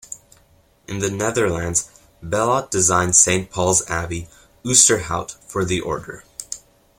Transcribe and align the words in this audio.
In 0.87 0.97
the 0.97 1.11
Netherlands 1.11 1.87
Bellot 2.23 2.71
designed 2.71 3.15
Saint 3.15 3.51
Paul's 3.51 3.87
Abbey, 3.87 4.29
Oosterhout, 4.65 5.33
for 5.45 5.63
the 5.63 5.79
Order. 5.79 6.23